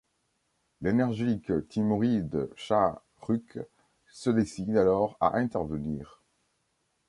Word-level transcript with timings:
L'énergique 0.81 1.51
Timouride 1.69 2.49
shah 2.55 3.03
Rukh 3.21 3.59
se 4.09 4.31
décide 4.31 4.75
alors 4.75 5.15
à 5.19 5.37
intervenir. 5.37 6.23